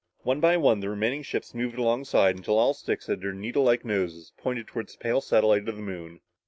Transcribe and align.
One 0.23 0.39
by 0.39 0.57
one 0.57 0.79
the 0.79 0.89
remaining 0.89 1.21
ships 1.21 1.53
moved 1.53 1.77
alongside 1.77 2.35
until 2.35 2.57
all 2.57 2.73
six 2.73 3.05
had 3.05 3.21
their 3.21 3.33
needlelike 3.33 3.85
noses 3.85 4.33
pointed 4.35 4.65
toward 4.65 4.89
the 4.89 4.97
pale 4.99 5.21
satellite 5.21 5.69
of 5.69 5.75
the 5.75 5.83
Moon. 5.83 6.21